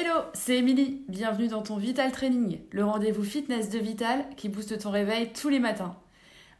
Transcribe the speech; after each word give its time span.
Hello, 0.00 0.20
c'est 0.32 0.58
Émilie. 0.58 1.02
Bienvenue 1.08 1.48
dans 1.48 1.62
ton 1.62 1.76
Vital 1.76 2.12
Training, 2.12 2.60
le 2.70 2.84
rendez-vous 2.84 3.24
fitness 3.24 3.68
de 3.68 3.80
Vital 3.80 4.24
qui 4.36 4.48
booste 4.48 4.78
ton 4.78 4.92
réveil 4.92 5.32
tous 5.32 5.48
les 5.48 5.58
matins. 5.58 5.96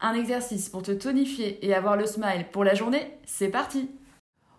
Un 0.01 0.15
exercice 0.15 0.69
pour 0.69 0.83
te 0.83 0.91
tonifier 0.91 1.65
et 1.65 1.73
avoir 1.73 1.97
le 1.97 2.05
smile 2.05 2.47
pour 2.51 2.65
la 2.65 2.75
journée, 2.75 3.17
c'est 3.27 3.47
parti 3.47 3.93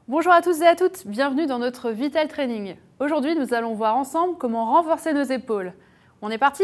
Bonjour 0.08 0.32
à 0.32 0.42
tous 0.42 0.62
et 0.62 0.66
à 0.66 0.78
toutes, 0.78 1.06
bienvenue 1.08 1.46
dans 1.46 1.60
notre 1.60 1.92
Vital 1.92 2.30
Training. 2.30 2.78
Aujourd'hui, 3.02 3.36
nous 3.36 3.54
allons 3.54 3.74
voir 3.74 3.98
ensemble 3.98 4.38
comment 4.38 4.72
renforcer 4.72 5.12
nos 5.12 5.24
épaules. 5.24 5.74
On 6.22 6.30
est 6.30 6.38
parti? 6.38 6.64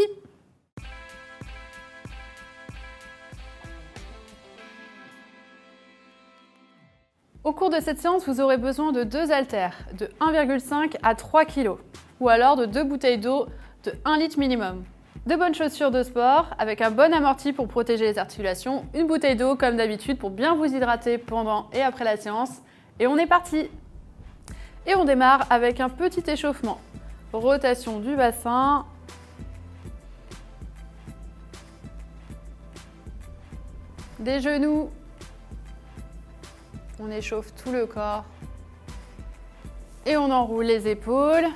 Au 7.44 7.52
cours 7.52 7.70
de 7.70 7.80
cette 7.82 8.00
séance, 8.00 8.26
vous 8.26 8.40
aurez 8.40 8.58
besoin 8.58 8.94
de 8.94 9.04
deux 9.04 9.32
haltères 9.34 9.86
de 10.00 10.06
1,5 10.22 10.96
à 11.04 11.14
3 11.14 11.44
kg 11.44 11.76
ou 12.20 12.30
alors 12.30 12.56
de 12.56 12.66
deux 12.66 12.84
bouteilles 12.84 13.18
d'eau 13.18 13.48
de 13.84 13.94
1 14.06 14.18
litre 14.18 14.40
minimum. 14.40 14.84
De 15.26 15.36
bonnes 15.36 15.56
chaussures 15.56 15.92
de 15.92 16.04
sport 16.04 16.48
avec 16.60 16.82
un 16.82 16.92
bon 16.92 17.14
amorti 17.14 17.54
pour 17.54 17.68
protéger 17.68 18.06
les 18.06 18.18
articulations, 18.18 18.86
une 18.94 19.08
bouteille 19.08 19.36
d'eau 19.36 19.56
comme 19.56 19.78
d'habitude 19.78 20.18
pour 20.18 20.30
bien 20.30 20.56
vous 20.56 20.66
hydrater 20.66 21.18
pendant 21.18 21.70
et 21.74 21.82
après 21.82 22.06
la 22.06 22.18
séance. 22.18 22.62
Et 23.00 23.08
on 23.08 23.18
est 23.18 23.28
parti 23.28 23.70
Et 24.86 24.96
on 24.96 25.04
démarre 25.04 25.48
avec 25.50 25.80
un 25.80 25.90
petit 25.90 26.24
échauffement. 26.30 26.80
Rotation 27.34 28.00
du 28.00 28.16
bassin. 28.16 28.86
Des 34.20 34.40
genoux 34.40 34.90
on 37.00 37.12
échauffe 37.12 37.54
tout 37.62 37.72
le 37.72 37.86
corps. 37.86 38.24
Et 40.06 40.16
on 40.18 40.32
enroule 40.32 40.66
les 40.66 40.88
épaules. 40.88 41.48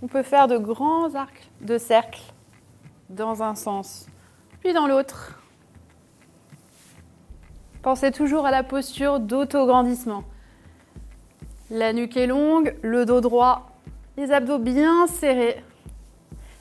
On 0.00 0.06
peut 0.06 0.22
faire 0.22 0.46
de 0.46 0.58
grands 0.58 1.14
arcs 1.14 1.50
de 1.60 1.76
cercle 1.76 2.22
dans 3.10 3.42
un 3.42 3.54
sens, 3.54 4.06
puis 4.60 4.72
dans 4.72 4.86
l'autre. 4.86 5.40
Pensez 7.82 8.12
toujours 8.12 8.46
à 8.46 8.50
la 8.50 8.62
posture 8.62 9.18
d'autograndissement. 9.18 10.24
La 11.70 11.92
nuque 11.92 12.16
est 12.16 12.26
longue, 12.26 12.76
le 12.82 13.06
dos 13.06 13.20
droit, 13.20 13.72
les 14.16 14.30
abdos 14.30 14.58
bien 14.58 15.06
serrés 15.06 15.62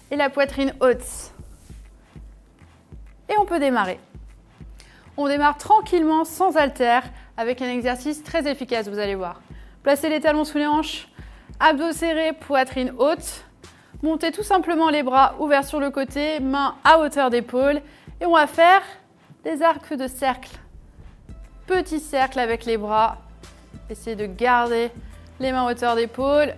et 0.09 0.16
la 0.16 0.29
poitrine 0.29 0.73
haute. 0.79 1.33
Et 3.29 3.38
on 3.38 3.45
peut 3.45 3.59
démarrer. 3.59 3.99
On 5.16 5.27
démarre 5.27 5.57
tranquillement 5.57 6.25
sans 6.25 6.57
haltère 6.57 7.03
avec 7.38 7.61
un 7.61 7.69
exercice 7.69 8.23
très 8.23 8.49
efficace, 8.49 8.88
vous 8.88 8.99
allez 8.99 9.16
voir. 9.16 9.41
Placez 9.83 10.09
les 10.09 10.22
talons 10.22 10.44
sous 10.44 10.57
les 10.57 10.67
hanches, 10.67 11.07
abdos 11.59 11.94
serrés, 11.94 12.33
poitrine 12.33 12.94
haute. 12.97 13.44
Montez 14.03 14.31
tout 14.31 14.44
simplement 14.44 14.89
les 14.89 15.03
bras 15.03 15.36
ouverts 15.39 15.66
sur 15.66 15.80
le 15.80 15.89
côté, 15.89 16.39
mains 16.39 16.75
à 16.83 17.00
hauteur 17.00 17.30
d'épaule. 17.30 17.81
Et 18.22 18.25
on 18.25 18.33
va 18.33 18.47
faire 18.47 18.81
des 19.44 19.61
arcs 19.61 19.94
de 19.94 20.08
cercle. 20.08 20.52
Petit 21.66 22.00
cercle 22.00 22.39
avec 22.39 22.66
les 22.66 22.78
bras. 22.78 23.17
Essayez 23.89 24.16
de 24.16 24.25
garder 24.25 24.91
les 25.39 25.52
mains 25.52 25.66
à 25.66 25.72
hauteur 25.72 25.95
d'épaule. 25.95 26.53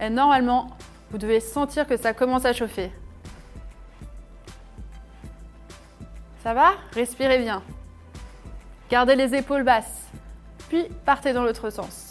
Et 0.00 0.10
normalement, 0.10 0.68
vous 1.10 1.18
devez 1.18 1.40
sentir 1.40 1.86
que 1.86 1.96
ça 1.96 2.12
commence 2.12 2.44
à 2.44 2.52
chauffer. 2.52 2.90
Ça 6.42 6.52
va? 6.52 6.72
Respirez 6.92 7.38
bien. 7.38 7.62
Gardez 8.90 9.16
les 9.16 9.34
épaules 9.34 9.62
basses. 9.62 10.08
Puis 10.68 10.88
partez 11.06 11.32
dans 11.32 11.42
l'autre 11.42 11.70
sens. 11.70 12.03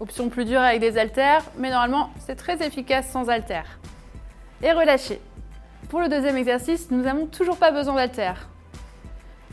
Option 0.00 0.28
plus 0.28 0.44
dure 0.44 0.60
avec 0.60 0.80
des 0.80 0.98
haltères, 0.98 1.44
mais 1.56 1.70
normalement 1.70 2.10
c'est 2.18 2.36
très 2.36 2.64
efficace 2.66 3.08
sans 3.10 3.28
haltères. 3.28 3.78
Et 4.62 4.72
relâchez. 4.72 5.20
Pour 5.88 6.00
le 6.00 6.08
deuxième 6.08 6.36
exercice, 6.36 6.90
nous 6.90 7.02
n'avons 7.02 7.26
toujours 7.26 7.56
pas 7.56 7.70
besoin 7.70 7.94
d'haltères. 7.94 8.48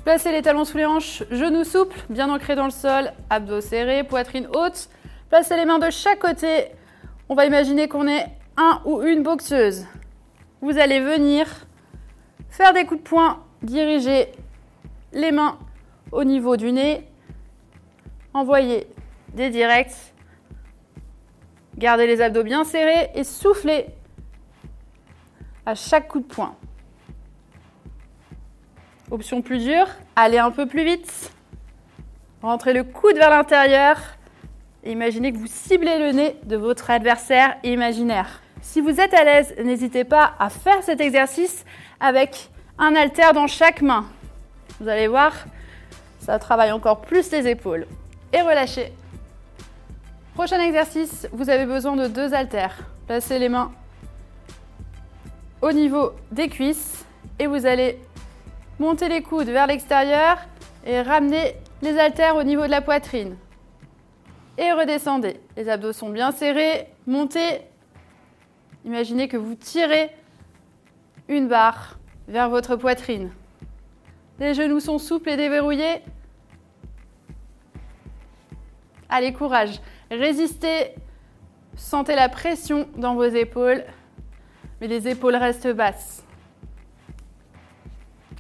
Placez 0.04 0.32
les 0.32 0.42
talons 0.42 0.66
sous 0.66 0.78
les 0.78 0.86
hanches, 0.86 1.24
genoux 1.30 1.64
souples, 1.64 2.00
bien 2.10 2.30
ancrés 2.30 2.56
dans 2.56 2.66
le 2.66 2.72
sol, 2.72 3.12
abdos 3.30 3.62
serrés, 3.62 4.04
poitrine 4.04 4.48
haute. 4.54 4.90
Placez 5.30 5.56
les 5.58 5.66
mains 5.66 5.80
de 5.80 5.92
chaque 5.92 6.20
côté 6.20 6.72
on 7.32 7.34
va 7.34 7.46
imaginer 7.46 7.88
qu'on 7.88 8.10
est 8.10 8.26
un 8.58 8.82
ou 8.84 9.04
une 9.04 9.24
boxeuse. 9.24 9.86
Vous 10.62 10.78
allez 10.78 11.00
venir 11.00 11.48
faire 12.50 12.74
des 12.74 12.84
coups 12.84 13.02
de 13.02 13.08
poing, 13.08 13.42
diriger 13.62 14.34
les 15.14 15.32
mains 15.32 15.58
au 16.12 16.26
niveau 16.26 16.58
du 16.58 16.74
nez, 16.74 17.08
envoyer 18.34 18.86
des 19.34 19.50
directs, 19.50 20.14
gardez 21.82 22.06
les 22.06 22.22
abdos 22.22 22.44
bien 22.44 22.64
serrés 22.64 23.10
et 23.16 23.24
soufflez 23.24 23.88
à 25.66 25.76
chaque 25.76 26.08
coup 26.08 26.20
de 26.20 26.26
poing. 26.26 26.56
Option 29.10 29.42
plus 29.42 29.58
dure, 29.58 29.88
allez 30.16 30.38
un 30.38 30.52
peu 30.52 30.68
plus 30.68 30.86
vite. 30.86 31.32
Rentrez 32.42 32.74
le 32.74 32.84
coude 32.84 33.16
vers 33.16 33.30
l'intérieur 33.30 33.98
imaginez 34.84 35.32
que 35.32 35.38
vous 35.38 35.48
ciblez 35.48 36.00
le 36.00 36.12
nez 36.12 36.36
de 36.44 36.56
votre 36.56 36.90
adversaire 36.90 37.58
imaginaire. 37.64 38.42
Si 38.62 38.82
vous 38.82 39.00
êtes 39.00 39.14
à 39.14 39.24
l'aise, 39.24 39.54
n'hésitez 39.64 40.04
pas 40.04 40.34
à 40.40 40.50
faire 40.50 40.82
cet 40.84 41.02
exercice 41.02 41.66
avec 42.00 42.50
un 42.80 42.96
haltère 42.96 43.34
dans 43.34 43.48
chaque 43.48 43.82
main. 43.82 44.06
Vous 44.80 44.88
allez 44.88 45.08
voir, 45.08 45.34
ça 46.20 46.40
travaille 46.40 46.72
encore 46.72 47.02
plus 47.02 47.32
les 47.32 47.48
épaules. 47.48 47.86
Et 48.34 48.42
relâchez. 48.42 48.94
Prochain 50.34 50.62
exercice, 50.62 51.28
vous 51.34 51.50
avez 51.50 51.66
besoin 51.66 51.96
de 51.96 52.08
deux 52.08 52.34
haltères. 52.34 52.78
Placez 53.06 53.38
les 53.38 53.50
mains 53.50 53.72
au 55.62 55.72
niveau 55.72 56.14
des 56.32 56.48
cuisses 56.48 57.06
et 57.38 57.48
vous 57.48 57.66
allez 57.66 58.00
monter 58.80 59.10
les 59.10 59.22
coudes 59.22 59.50
vers 59.50 59.68
l'extérieur 59.68 60.38
et 60.86 61.02
ramener 61.02 61.56
les 61.82 62.00
haltères 62.00 62.36
au 62.38 62.44
niveau 62.44 62.66
de 62.66 62.72
la 62.72 62.82
poitrine 62.82 63.36
et 64.58 64.72
redescendez. 64.72 65.40
Les 65.58 65.70
abdos 65.70 65.92
sont 65.92 66.10
bien 66.10 66.32
serrés. 66.32 66.88
Montez. 67.08 67.62
Imaginez 68.86 69.28
que 69.28 69.38
vous 69.38 69.56
tirez 69.56 70.12
une 71.28 71.48
barre 71.48 71.98
vers 72.28 72.50
votre 72.50 72.76
poitrine. 72.76 73.32
Les 74.40 74.54
genoux 74.54 74.80
sont 74.80 74.98
souples 74.98 75.30
et 75.30 75.38
déverrouillés. 75.38 76.02
Allez, 79.10 79.34
courage. 79.34 79.82
Résistez. 80.12 80.94
Sentez 81.76 82.16
la 82.16 82.30
pression 82.30 82.88
dans 82.98 83.16
vos 83.16 83.24
épaules, 83.24 83.84
mais 84.80 84.88
les 84.88 85.08
épaules 85.08 85.36
restent 85.36 85.74
basses. 85.74 86.24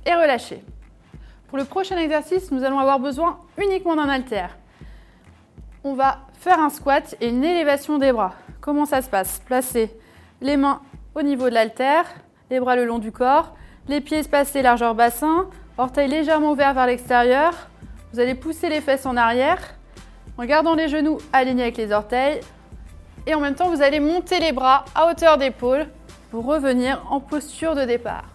Et 0.05 0.13
relâchez. 0.13 0.63
Pour 1.47 1.57
le 1.57 1.65
prochain 1.65 1.97
exercice, 1.97 2.51
nous 2.51 2.63
allons 2.63 2.79
avoir 2.79 2.99
besoin 2.99 3.39
uniquement 3.57 3.95
d'un 3.95 4.09
haltère 4.09 4.57
on 5.83 5.93
va 5.93 6.19
faire 6.39 6.59
un 6.59 6.69
squat 6.69 7.15
et 7.21 7.29
une 7.29 7.43
élévation 7.43 7.97
des 7.97 8.11
bras. 8.11 8.33
Comment 8.59 8.85
ça 8.85 9.01
se 9.01 9.09
passe? 9.09 9.41
Placez 9.45 9.91
les 10.41 10.57
mains 10.57 10.81
au 11.15 11.21
niveau 11.21 11.49
de 11.49 11.53
l'haltère, 11.53 12.05
les 12.49 12.59
bras 12.59 12.75
le 12.75 12.85
long 12.85 12.99
du 12.99 13.11
corps, 13.11 13.55
les 13.87 14.01
pieds 14.01 14.19
espacés 14.19 14.61
largeur 14.61 14.95
bassin, 14.95 15.47
orteils 15.77 16.07
légèrement 16.07 16.51
ouverts 16.51 16.73
vers 16.73 16.85
l'extérieur. 16.85 17.53
Vous 18.13 18.19
allez 18.19 18.35
pousser 18.35 18.69
les 18.69 18.81
fesses 18.81 19.05
en 19.05 19.17
arrière 19.17 19.59
en 20.37 20.45
gardant 20.45 20.75
les 20.75 20.87
genoux 20.87 21.17
alignés 21.33 21.63
avec 21.63 21.77
les 21.77 21.91
orteils. 21.91 22.41
Et 23.27 23.35
en 23.35 23.39
même 23.39 23.55
temps, 23.55 23.69
vous 23.69 23.81
allez 23.81 23.99
monter 23.99 24.39
les 24.39 24.51
bras 24.51 24.85
à 24.95 25.07
hauteur 25.07 25.37
d'épaule 25.37 25.87
pour 26.31 26.45
revenir 26.45 27.03
en 27.09 27.19
posture 27.19 27.75
de 27.75 27.85
départ. 27.85 28.25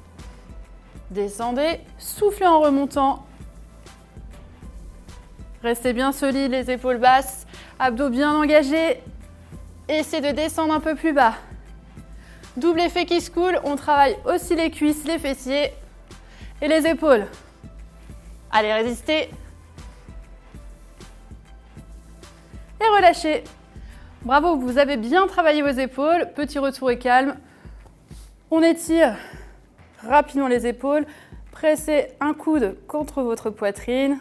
Descendez, 1.11 1.81
soufflez 1.99 2.47
en 2.47 2.61
remontant 2.61 3.27
Restez 5.63 5.93
bien 5.93 6.13
solide, 6.13 6.53
les 6.53 6.71
épaules 6.71 6.99
basses, 6.99 7.45
abdos 7.81 8.11
bien 8.11 8.33
engagés. 8.35 9.03
Essayez 9.89 10.23
de 10.23 10.37
descendre 10.37 10.73
un 10.73 10.79
peu 10.79 10.95
plus 10.95 11.13
bas. 11.13 11.35
Double 12.57 12.81
effet 12.81 13.05
qui 13.05 13.21
se 13.21 13.33
coule, 13.33 13.59
on 13.65 13.75
travaille 13.75 14.17
aussi 14.27 14.55
les 14.55 14.71
cuisses, 14.71 15.05
les 15.07 15.19
fessiers 15.19 15.73
et 16.63 16.69
les 16.69 16.87
épaules. 16.87 17.27
Allez, 18.53 18.73
résistez. 18.73 19.29
Et 22.81 22.97
relâchez. 22.97 23.45
Bravo, 24.23 24.57
vous 24.57 24.79
avez 24.79 24.97
bien 24.97 25.27
travaillé 25.27 25.63
vos 25.63 25.69
épaules. 25.69 26.29
Petit 26.35 26.59
retour 26.59 26.91
et 26.91 26.99
calme. 26.99 27.37
On 28.51 28.63
étire 28.63 29.17
rapidement 30.03 30.49
les 30.49 30.67
épaules. 30.67 31.07
Pressez 31.53 32.09
un 32.21 32.35
coude 32.35 32.77
contre 32.87 33.23
votre 33.23 33.51
poitrine 33.51 34.19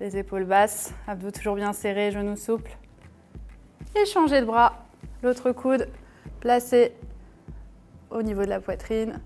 les 0.00 0.16
épaules 0.16 0.44
basses, 0.44 0.92
abdos 1.06 1.30
toujours 1.30 1.54
bien 1.54 1.72
serrés, 1.72 2.10
genoux 2.10 2.36
souples. 2.36 2.76
Et 3.96 4.04
changez 4.06 4.40
de 4.40 4.46
bras, 4.46 4.86
l'autre 5.22 5.52
coude 5.52 5.88
placé 6.40 6.92
au 8.10 8.22
niveau 8.22 8.42
de 8.42 8.48
la 8.48 8.60
poitrine. 8.60 9.20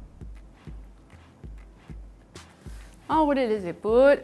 Enroulez 3.08 3.46
les 3.46 3.66
épaules 3.66 4.22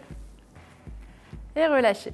et 1.57 1.67
relâchez. 1.67 2.13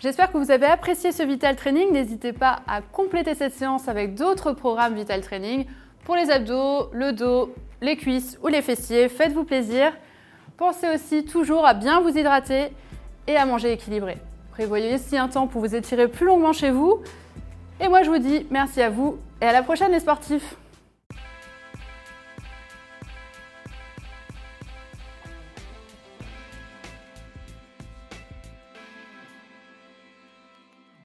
J'espère 0.00 0.30
que 0.30 0.36
vous 0.36 0.50
avez 0.50 0.66
apprécié 0.66 1.12
ce 1.12 1.22
Vital 1.22 1.56
Training. 1.56 1.90
N'hésitez 1.92 2.32
pas 2.32 2.60
à 2.66 2.82
compléter 2.82 3.34
cette 3.34 3.54
séance 3.54 3.88
avec 3.88 4.14
d'autres 4.14 4.52
programmes 4.52 4.94
Vital 4.94 5.22
Training 5.22 5.64
pour 6.04 6.14
les 6.16 6.30
abdos, 6.30 6.90
le 6.92 7.12
dos, 7.12 7.54
les 7.80 7.96
cuisses 7.96 8.38
ou 8.42 8.48
les 8.48 8.60
fessiers. 8.60 9.08
Faites-vous 9.08 9.44
plaisir. 9.44 9.92
Pensez 10.58 10.88
aussi 10.94 11.24
toujours 11.24 11.66
à 11.66 11.72
bien 11.74 12.00
vous 12.00 12.16
hydrater 12.16 12.70
et 13.26 13.36
à 13.36 13.46
manger 13.46 13.72
équilibré. 13.72 14.18
Prévoyez 14.52 14.94
aussi 14.94 15.16
un 15.16 15.28
temps 15.28 15.46
pour 15.46 15.62
vous 15.62 15.74
étirer 15.74 16.06
plus 16.06 16.26
longuement 16.26 16.52
chez 16.52 16.70
vous. 16.70 17.00
Et 17.80 17.88
moi, 17.88 18.02
je 18.02 18.10
vous 18.10 18.18
dis 18.18 18.46
merci 18.50 18.82
à 18.82 18.90
vous 18.90 19.18
et 19.40 19.46
à 19.46 19.52
la 19.52 19.62
prochaine 19.62 19.90
les 19.90 20.00
sportifs 20.00 20.56